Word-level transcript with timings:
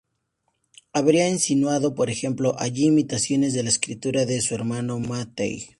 Habría 0.93 1.29
insinuado 1.29 1.93
por 1.93 2.09
ejemplo 2.09 2.55
allí 2.59 2.87
imitaciones 2.87 3.53
de 3.53 3.61
la 3.61 3.69
escritura 3.69 4.25
de 4.25 4.41
su 4.41 4.55
hermano 4.55 4.97
Mathieu. 4.99 5.61